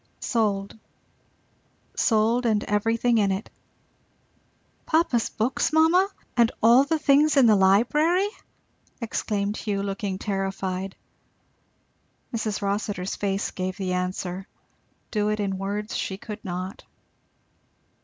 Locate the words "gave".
13.51-13.77